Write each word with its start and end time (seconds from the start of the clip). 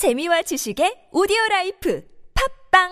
재미와 0.00 0.40
지식의 0.40 1.10
오디오 1.12 1.36
life 1.50 2.02
팟빵! 2.32 2.88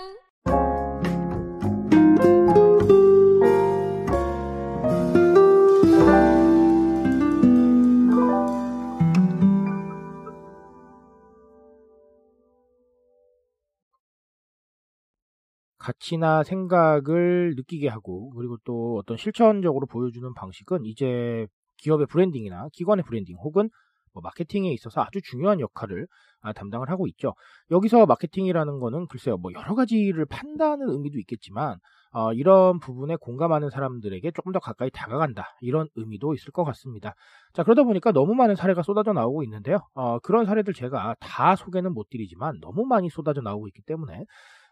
가치나 15.78 16.42
생각을 16.42 17.54
느끼게 17.56 17.88
하고 17.88 18.28
그리고 18.36 18.58
또 18.64 18.98
어떤 18.98 19.16
실천적으로 19.16 19.86
보여주는 19.86 20.34
방식은 20.34 20.84
이제 20.84 21.46
기업의 21.78 22.06
branding이나 22.08 22.68
기관의 22.74 23.02
브랜딩 23.04 23.38
혹은 23.38 23.62
뭐 23.62 23.87
마케팅에 24.22 24.72
있어서 24.72 25.02
아주 25.02 25.20
중요한 25.22 25.60
역할을 25.60 26.06
아, 26.40 26.52
담당을 26.52 26.88
하고 26.90 27.06
있죠. 27.08 27.34
여기서 27.70 28.06
마케팅이라는 28.06 28.78
거는 28.78 29.06
글쎄요, 29.08 29.36
뭐 29.38 29.50
여러 29.54 29.74
가지를 29.74 30.24
판다는 30.26 30.88
의미도 30.88 31.18
있겠지만 31.20 31.78
어, 32.12 32.32
이런 32.32 32.78
부분에 32.78 33.16
공감하는 33.20 33.70
사람들에게 33.70 34.30
조금 34.32 34.52
더 34.52 34.58
가까이 34.60 34.90
다가간다 34.90 35.56
이런 35.60 35.88
의미도 35.96 36.34
있을 36.34 36.52
것 36.52 36.64
같습니다. 36.64 37.14
자 37.52 37.64
그러다 37.64 37.82
보니까 37.82 38.12
너무 38.12 38.34
많은 38.34 38.54
사례가 38.54 38.82
쏟아져 38.82 39.12
나오고 39.12 39.42
있는데요. 39.44 39.78
어, 39.94 40.18
그런 40.20 40.46
사례들 40.46 40.72
제가 40.74 41.16
다 41.20 41.56
소개는 41.56 41.92
못 41.92 42.08
드리지만 42.08 42.60
너무 42.60 42.84
많이 42.86 43.10
쏟아져 43.10 43.40
나오고 43.40 43.66
있기 43.68 43.82
때문에 43.82 44.24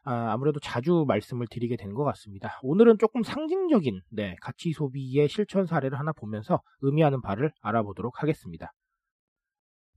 아, 0.05 0.31
아무래도 0.33 0.61
자주 0.61 1.05
말씀을 1.09 1.47
드리게 1.51 1.77
된 1.77 1.95
것 1.97 2.05
같습니다. 2.05 2.59
오늘은 2.62 2.98
조금 2.98 3.23
상징적인 3.23 4.03
네, 4.11 4.37
가치 4.42 4.73
소비의 4.73 5.28
실천 5.28 5.67
사례를 5.67 5.98
하나 5.98 6.12
보면서 6.12 6.61
의미하는 6.83 7.20
바를 7.23 7.51
알아보도록 7.62 8.23
하겠습니다. 8.23 8.70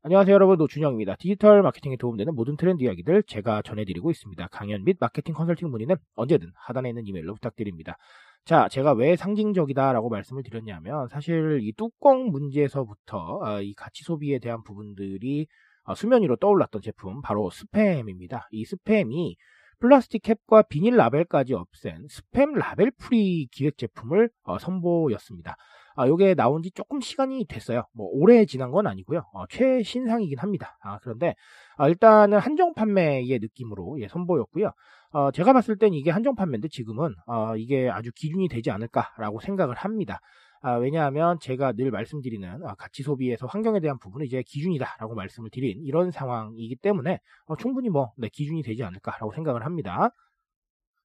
안녕하세요 0.02 0.34
여러분 0.34 0.58
노준영입니다. 0.58 1.18
디지털 1.18 1.62
마케팅에 1.62 1.98
도움되는 1.98 2.34
모든 2.34 2.56
트렌드 2.56 2.82
이야기들 2.84 3.22
제가 3.24 3.62
전해드리고 3.62 4.12
있습니다. 4.12 4.48
강연 4.48 4.86
및 4.86 4.96
마케팅 4.98 5.34
컨설팅 5.34 5.70
문의는 5.72 5.98
언제든 6.16 6.54
하단에 6.56 6.88
있는 6.88 7.06
이메일로 7.06 7.34
부탁드립니다. 7.34 7.98
자, 8.46 8.70
제가 8.70 8.94
왜 8.94 9.18
상징적이다라고 9.18 10.08
말씀을 10.08 10.44
드렸냐면 10.44 11.10
사실 11.10 11.60
이 11.62 11.74
뚜껑 11.74 12.28
문제에서부터 12.28 13.42
아, 13.44 13.60
이 13.60 13.74
가치 13.74 14.06
소비에 14.06 14.40
대한 14.40 14.64
부분들이 14.64 15.48
아, 15.84 15.96
수면 15.96 16.22
위로 16.24 16.38
떠올랐던 16.38 16.82
제품 16.82 17.22
바로 17.22 17.50
스팸입니다. 17.50 18.44
이 18.52 18.64
스팸이 18.64 19.36
플라스틱 19.80 20.22
캡과 20.22 20.62
비닐 20.70 20.96
라벨까지 20.96 21.56
없앤 21.56 22.08
스팸 22.08 22.58
라벨 22.58 22.92
프리 22.92 23.48
기획 23.52 23.78
제품을 23.78 24.30
어, 24.44 24.60
선보였습니다. 24.60 25.58
아, 25.96 26.08
요게 26.08 26.36
나온 26.36 26.62
지 26.62 26.72
조금 26.72 27.02
시간이 27.02 27.46
됐어요. 27.46 27.84
뭐, 27.94 28.08
오래 28.12 28.46
지난 28.46 28.72
건 28.72 28.88
아니고요. 28.88 29.24
어, 29.34 29.48
최신상이긴 29.48 30.40
합니다. 30.40 30.78
아, 30.82 31.00
그런데, 31.00 31.36
아, 31.78 31.88
일단은 31.88 32.40
한정 32.40 32.74
판매의 32.74 33.40
느낌으로 33.40 34.00
예, 34.02 34.08
선보였고요. 34.08 34.72
어, 35.12 35.32
제가 35.32 35.54
봤을 35.54 35.78
땐 35.78 35.94
이게 35.94 36.12
한정 36.12 36.36
판매인데 36.36 36.68
지금은, 36.70 37.16
어, 37.26 37.56
이게 37.58 37.90
아주 37.90 38.12
기준이 38.16 38.48
되지 38.48 38.72
않을까라고 38.72 39.40
생각을 39.40 39.76
합니다. 39.76 40.20
아, 40.62 40.74
왜냐하면 40.74 41.40
제가 41.40 41.72
늘 41.74 41.90
말씀드리는 41.90 42.66
아, 42.66 42.76
가치 42.76 43.02
소비에서 43.02 43.48
환경에 43.48 43.80
대한 43.80 43.98
부분은 43.98 44.26
이제 44.26 44.44
기준이다라고 44.46 45.16
말씀을 45.16 45.50
드린 45.52 45.82
이런 45.84 46.12
상황이기 46.12 46.76
때문에 46.78 47.20
어, 47.46 47.56
충분히 47.56 47.90
뭐 47.90 48.12
네, 48.18 48.28
기준이 48.30 48.62
되지 48.62 48.84
않을까라고 48.84 49.32
생각을 49.32 49.66
합니다. 49.66 50.10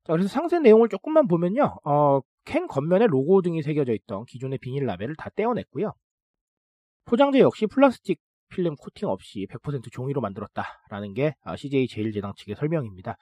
자, 0.05 0.13
그래서 0.13 0.29
상세 0.29 0.59
내용을 0.59 0.89
조금만 0.89 1.29
보면요. 1.29 1.77
어, 1.85 2.21
캔 2.45 2.67
겉면에 2.67 3.07
로고 3.07 3.43
등이 3.43 3.63
새겨져 3.63 3.93
있던 3.93 4.25
기존의 4.27 4.59
비닐 4.59 4.85
라벨을 4.87 5.17
다 5.17 5.31
떼어냈고요. 5.35 5.93
포장재 7.07 7.41
역시 7.41 7.67
플라스틱 7.67 8.21
필름 8.49 8.77
코팅 8.77 9.09
없이 9.09 9.47
100% 9.51 9.91
종이로 9.93 10.21
만들었다라는 10.21 11.15
게 11.15 11.35
CJ 11.57 11.89
제일제당 11.89 12.35
측의 12.37 12.57
설명입니다. 12.57 13.17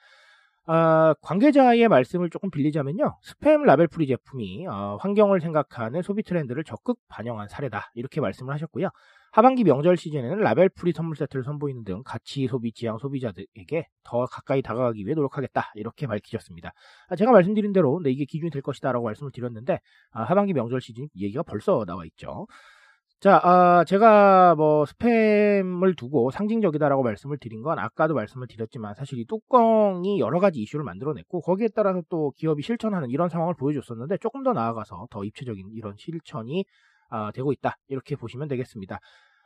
어, 0.65 1.13
관계자의 1.21 1.87
말씀을 1.89 2.29
조금 2.29 2.49
빌리자면요. 2.49 3.17
스팸 3.25 3.63
라벨 3.63 3.87
프리 3.87 4.07
제품이 4.07 4.65
어, 4.67 4.97
환경을 5.01 5.41
생각하는 5.41 6.01
소비 6.01 6.23
트렌드를 6.23 6.63
적극 6.63 6.99
반영한 7.09 7.49
사례다. 7.49 7.91
이렇게 7.95 8.21
말씀을 8.21 8.53
하셨고요. 8.53 8.89
하반기 9.33 9.63
명절 9.63 9.97
시즌에는 9.97 10.37
라벨 10.41 10.69
프리 10.69 10.91
선물 10.91 11.15
세트를 11.15 11.43
선보이는 11.43 11.83
등 11.85 12.03
가치 12.05 12.45
소비 12.45 12.71
지향 12.71 12.99
소비자들에게 12.99 13.87
더 14.03 14.25
가까이 14.25 14.61
다가가기 14.61 15.03
위해 15.05 15.15
노력하겠다. 15.15 15.71
이렇게 15.73 16.05
밝히셨습니다. 16.05 16.71
아, 17.09 17.15
제가 17.15 17.31
말씀드린 17.31 17.73
대로 17.73 17.99
네, 18.03 18.11
이게 18.11 18.25
기준이 18.25 18.51
될 18.51 18.61
것이다 18.61 18.91
라고 18.91 19.05
말씀을 19.05 19.31
드렸는데 19.31 19.79
아, 20.11 20.21
하반기 20.21 20.53
명절 20.53 20.81
시즌 20.81 21.07
얘기가 21.17 21.41
벌써 21.41 21.83
나와 21.83 22.05
있죠. 22.05 22.45
자, 23.21 23.39
아, 23.43 23.83
제가 23.85 24.53
뭐 24.53 24.83
스팸을 24.83 25.97
두고 25.97 26.29
상징적이다라고 26.29 27.01
말씀을 27.01 27.39
드린 27.39 27.63
건 27.63 27.79
아까도 27.79 28.13
말씀을 28.13 28.45
드렸지만 28.45 28.93
사실 28.93 29.17
이 29.17 29.25
뚜껑이 29.25 30.19
여러 30.19 30.39
가지 30.39 30.59
이슈를 30.59 30.85
만들어냈고 30.85 31.41
거기에 31.41 31.69
따라서 31.73 32.03
또 32.07 32.33
기업이 32.35 32.61
실천하는 32.61 33.09
이런 33.09 33.29
상황을 33.29 33.55
보여줬었는데 33.55 34.17
조금 34.17 34.43
더 34.43 34.53
나아가서 34.53 35.07
더 35.09 35.23
입체적인 35.23 35.71
이런 35.73 35.95
실천이 35.97 36.65
아, 37.13 37.31
되고 37.31 37.51
있다 37.53 37.77
이렇게 37.89 38.15
보시면 38.15 38.47
되겠습니다. 38.47 38.99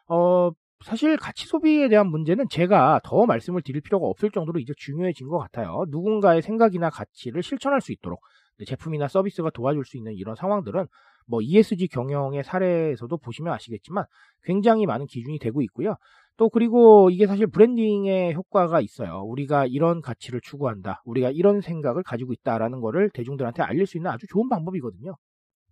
어, 0.07 0.51
사실 0.85 1.17
가치 1.17 1.45
소비에 1.47 1.89
대한 1.89 2.07
문제는 2.07 2.47
제가 2.49 3.01
더 3.03 3.25
말씀을 3.25 3.61
드릴 3.61 3.81
필요가 3.81 4.07
없을 4.07 4.31
정도로 4.31 4.59
이제 4.59 4.73
중요해진 4.77 5.27
것 5.27 5.37
같아요. 5.37 5.83
누군가의 5.89 6.41
생각이나 6.41 6.89
가치를 6.89 7.43
실천할 7.43 7.81
수 7.81 7.91
있도록 7.91 8.21
제품이나 8.65 9.09
서비스가 9.09 9.49
도와줄 9.49 9.83
수 9.83 9.97
있는 9.97 10.13
이런 10.13 10.35
상황들은 10.35 10.85
뭐 11.27 11.41
ESG 11.41 11.89
경영의 11.89 12.45
사례에서도 12.45 13.17
보시면 13.17 13.53
아시겠지만 13.53 14.05
굉장히 14.43 14.85
많은 14.85 15.07
기준이 15.07 15.37
되고 15.39 15.61
있고요. 15.63 15.95
또 16.37 16.49
그리고 16.49 17.09
이게 17.09 17.27
사실 17.27 17.47
브랜딩의 17.47 18.33
효과가 18.33 18.79
있어요. 18.79 19.23
우리가 19.25 19.65
이런 19.65 20.01
가치를 20.01 20.39
추구한다. 20.41 21.01
우리가 21.03 21.31
이런 21.31 21.59
생각을 21.59 22.03
가지고 22.03 22.31
있다라는 22.31 22.79
거를 22.79 23.09
대중들한테 23.09 23.61
알릴 23.63 23.87
수 23.87 23.97
있는 23.97 24.09
아주 24.09 24.25
좋은 24.27 24.47
방법이거든요. 24.47 25.15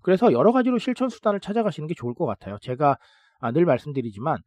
그래서 0.05 0.31
여러 0.31 0.51
가지로 0.51 0.77
실천 0.77 1.09
수단을 1.09 1.39
찾아가시는 1.39 1.87
게 1.87 1.95
좋을 1.95 2.13
것 2.13 2.27
같아요. 2.27 2.59
제가 2.61 2.99
아, 3.39 3.51
늘 3.51 3.65
말씀드리지만 3.65 4.37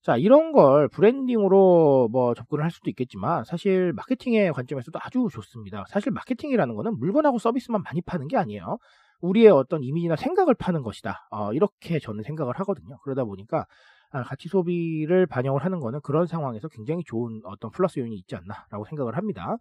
자, 0.00 0.16
이런 0.16 0.50
걸 0.50 0.88
브랜딩으로 0.88 2.08
뭐 2.10 2.32
접근을 2.32 2.64
할 2.64 2.70
수도 2.70 2.88
있겠지만 2.88 3.44
사실 3.44 3.92
마케팅의 3.92 4.54
관점에서도 4.54 4.98
아주 5.02 5.28
좋습니다. 5.30 5.84
사실 5.90 6.10
마케팅이라는 6.10 6.74
거는 6.74 6.98
물건하고 6.98 7.38
서비스만 7.38 7.82
많이 7.82 8.00
파는 8.00 8.28
게 8.28 8.38
아니에요. 8.38 8.78
우리의 9.20 9.48
어떤 9.48 9.82
이미지나 9.82 10.16
생각을 10.16 10.54
파는 10.54 10.80
것이다. 10.80 11.28
어, 11.30 11.52
이렇게 11.52 11.98
저는 11.98 12.22
생각을 12.22 12.58
하거든요. 12.60 12.96
그러다 13.02 13.24
보니까 13.24 13.66
아, 14.10 14.22
가치 14.22 14.48
소비를 14.48 15.26
반영을 15.26 15.62
하는 15.66 15.80
거는 15.80 16.00
그런 16.02 16.26
상황에서 16.26 16.68
굉장히 16.68 17.04
좋은 17.04 17.42
어떤 17.44 17.70
플러스 17.70 17.98
요인이 17.98 18.16
있지 18.16 18.36
않나라고 18.36 18.86
생각을 18.86 19.18
합니다. 19.18 19.58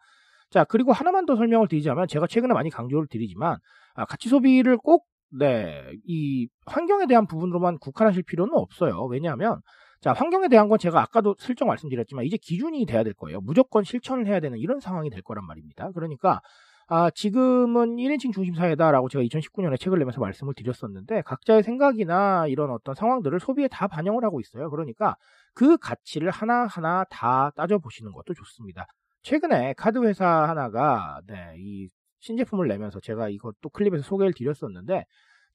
자, 0.49 0.63
그리고 0.63 0.93
하나만 0.93 1.25
더 1.25 1.35
설명을 1.35 1.67
드리자면 1.67 2.07
제가 2.07 2.27
최근에 2.27 2.53
많이 2.53 2.69
강조를 2.69 3.07
드리지만 3.09 3.57
아, 3.95 4.05
가치 4.05 4.29
소비를 4.29 4.77
꼭 4.77 5.05
네, 5.37 5.91
이 6.05 6.47
환경에 6.65 7.07
대한 7.07 7.25
부분으로만 7.25 7.79
국한하실 7.79 8.23
필요는 8.23 8.53
없어요. 8.53 9.03
왜냐하면 9.05 9.61
자, 10.01 10.13
환경에 10.13 10.47
대한 10.49 10.67
건 10.67 10.77
제가 10.79 11.01
아까도 11.01 11.35
슬쩍 11.39 11.65
말씀드렸지만 11.65 12.25
이제 12.25 12.37
기준이 12.37 12.85
돼야 12.85 13.03
될 13.03 13.13
거예요. 13.13 13.39
무조건 13.41 13.83
실천을 13.83 14.27
해야 14.27 14.39
되는 14.41 14.57
이런 14.57 14.79
상황이 14.79 15.09
될 15.09 15.21
거란 15.21 15.45
말입니다. 15.45 15.91
그러니까 15.93 16.41
아, 16.87 17.09
지금은 17.09 17.95
1인칭 17.95 18.33
중심 18.33 18.53
사회다라고 18.53 19.07
제가 19.07 19.23
2019년에 19.23 19.79
책을 19.79 19.97
내면서 19.99 20.19
말씀을 20.19 20.53
드렸었는데 20.55 21.21
각자의 21.21 21.63
생각이나 21.63 22.47
이런 22.47 22.71
어떤 22.71 22.93
상황들을 22.93 23.39
소비에 23.39 23.69
다 23.69 23.87
반영을 23.87 24.25
하고 24.25 24.41
있어요. 24.41 24.69
그러니까 24.69 25.15
그 25.53 25.77
가치를 25.77 26.29
하나하나 26.29 27.05
다 27.09 27.51
따져보시는 27.55 28.11
것도 28.11 28.33
좋습니다. 28.33 28.85
최근에 29.21 29.73
카드 29.77 30.03
회사 30.05 30.27
하나가 30.27 31.21
네, 31.27 31.55
이 31.57 31.87
신제품을 32.23 32.67
내면서 32.67 32.99
제가 32.99 33.29
이것도 33.29 33.69
클립에서 33.69 34.03
소개를 34.03 34.33
드렸었는데 34.33 35.05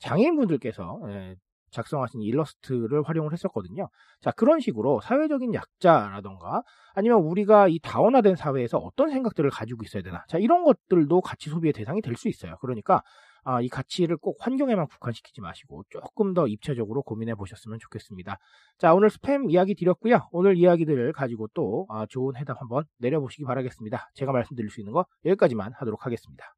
장애인분들께서 0.00 1.00
예, 1.08 1.36
작성하신 1.70 2.22
일러스트를 2.22 3.02
활용을 3.02 3.32
했었거든요. 3.32 3.88
자, 4.20 4.30
그런 4.32 4.60
식으로 4.60 5.00
사회적인 5.02 5.52
약자라던가 5.54 6.62
아니면 6.94 7.18
우리가 7.20 7.68
이 7.68 7.78
다원화된 7.82 8.36
사회에서 8.36 8.78
어떤 8.78 9.10
생각들을 9.10 9.50
가지고 9.50 9.82
있어야 9.84 10.02
되나. 10.02 10.24
자, 10.28 10.38
이런 10.38 10.64
것들도 10.64 11.20
가치 11.20 11.50
소비의 11.50 11.72
대상이 11.72 12.00
될 12.00 12.16
수 12.16 12.28
있어요. 12.28 12.56
그러니까 12.60 13.02
아, 13.44 13.60
이 13.60 13.68
가치를 13.68 14.16
꼭 14.18 14.36
환경에만 14.40 14.88
국한시키지 14.88 15.40
마시고 15.40 15.84
조금 15.90 16.34
더 16.34 16.46
입체적으로 16.48 17.02
고민해 17.02 17.34
보셨으면 17.34 17.78
좋겠습니다. 17.80 18.38
자, 18.78 18.94
오늘 18.94 19.08
스팸 19.08 19.50
이야기 19.50 19.74
드렸고요. 19.74 20.28
오늘 20.32 20.56
이야기들을 20.56 21.12
가지고 21.12 21.48
또 21.54 21.86
아, 21.88 22.06
좋은 22.06 22.36
해답 22.36 22.60
한번 22.60 22.84
내려보시기 22.98 23.44
바라겠습니다. 23.44 24.10
제가 24.14 24.32
말씀드릴 24.32 24.70
수 24.70 24.80
있는 24.80 24.92
거 24.92 25.06
여기까지만 25.24 25.72
하도록 25.74 26.04
하겠습니다. 26.04 26.57